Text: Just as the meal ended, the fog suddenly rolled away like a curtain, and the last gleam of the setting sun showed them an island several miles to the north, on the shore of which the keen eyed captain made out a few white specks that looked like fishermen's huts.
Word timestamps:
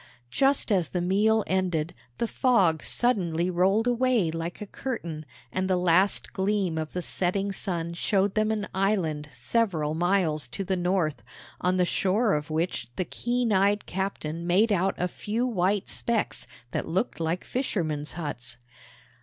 Just 0.31 0.71
as 0.71 0.87
the 0.89 0.99
meal 0.99 1.43
ended, 1.45 1.93
the 2.17 2.25
fog 2.27 2.83
suddenly 2.83 3.51
rolled 3.51 3.85
away 3.85 4.31
like 4.31 4.59
a 4.59 4.65
curtain, 4.65 5.27
and 5.51 5.69
the 5.69 5.77
last 5.77 6.33
gleam 6.33 6.79
of 6.79 6.93
the 6.93 7.03
setting 7.03 7.51
sun 7.51 7.93
showed 7.93 8.33
them 8.33 8.49
an 8.49 8.67
island 8.73 9.29
several 9.31 9.93
miles 9.93 10.47
to 10.47 10.63
the 10.63 10.75
north, 10.75 11.21
on 11.59 11.77
the 11.77 11.85
shore 11.85 12.33
of 12.33 12.49
which 12.49 12.89
the 12.95 13.05
keen 13.05 13.53
eyed 13.53 13.85
captain 13.85 14.47
made 14.47 14.71
out 14.71 14.95
a 14.97 15.07
few 15.07 15.45
white 15.45 15.87
specks 15.87 16.47
that 16.71 16.87
looked 16.87 17.19
like 17.19 17.43
fishermen's 17.43 18.13
huts. 18.13 18.57